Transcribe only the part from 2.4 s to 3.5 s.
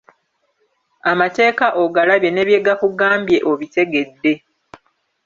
bye gakugambye